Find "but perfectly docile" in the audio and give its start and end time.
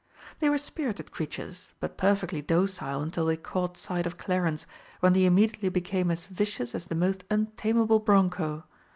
1.79-3.03